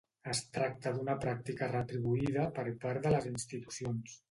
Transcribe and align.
Es 0.29 0.39
tracta 0.53 0.93
d'una 0.95 1.15
pràctica 1.25 1.67
retribuïda 1.73 2.49
per 2.57 2.67
part 2.87 3.07
de 3.07 3.15
les 3.19 3.31
institucions? 3.35 4.19